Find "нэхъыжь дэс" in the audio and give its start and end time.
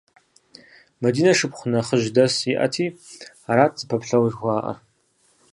1.71-2.35